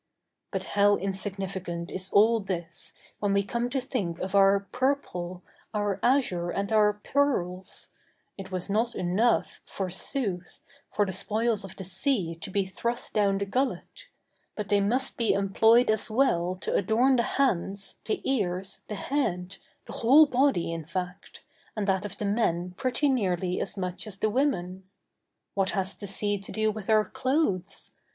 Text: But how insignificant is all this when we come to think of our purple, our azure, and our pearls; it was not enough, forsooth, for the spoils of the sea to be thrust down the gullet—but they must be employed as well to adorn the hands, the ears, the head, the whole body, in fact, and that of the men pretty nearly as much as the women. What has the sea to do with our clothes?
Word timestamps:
But 0.49 0.63
how 0.73 0.97
insignificant 0.97 1.91
is 1.91 2.09
all 2.11 2.39
this 2.39 2.95
when 3.19 3.33
we 3.33 3.43
come 3.43 3.69
to 3.69 3.79
think 3.79 4.17
of 4.17 4.33
our 4.33 4.61
purple, 4.71 5.43
our 5.75 5.99
azure, 6.01 6.49
and 6.49 6.71
our 6.71 6.93
pearls; 6.93 7.91
it 8.35 8.49
was 8.51 8.67
not 8.67 8.95
enough, 8.95 9.61
forsooth, 9.63 10.59
for 10.91 11.05
the 11.05 11.13
spoils 11.13 11.63
of 11.63 11.75
the 11.75 11.83
sea 11.83 12.33
to 12.33 12.49
be 12.49 12.65
thrust 12.65 13.13
down 13.13 13.37
the 13.37 13.45
gullet—but 13.45 14.69
they 14.69 14.81
must 14.81 15.17
be 15.17 15.33
employed 15.33 15.91
as 15.91 16.09
well 16.09 16.55
to 16.61 16.73
adorn 16.73 17.15
the 17.17 17.21
hands, 17.37 17.99
the 18.05 18.27
ears, 18.27 18.81
the 18.87 18.95
head, 18.95 19.57
the 19.85 19.93
whole 19.93 20.25
body, 20.25 20.73
in 20.73 20.83
fact, 20.83 21.41
and 21.75 21.85
that 21.85 22.05
of 22.05 22.17
the 22.17 22.25
men 22.25 22.71
pretty 22.75 23.07
nearly 23.07 23.61
as 23.61 23.77
much 23.77 24.07
as 24.07 24.17
the 24.17 24.31
women. 24.31 24.81
What 25.53 25.69
has 25.77 25.93
the 25.93 26.07
sea 26.07 26.39
to 26.39 26.51
do 26.51 26.71
with 26.71 26.89
our 26.89 27.05
clothes? 27.05 27.91